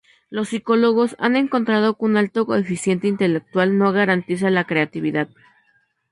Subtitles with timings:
[0.31, 5.29] Los psicólogos han encontrado que un alto coeficiente intelectual no garantiza la creatividad.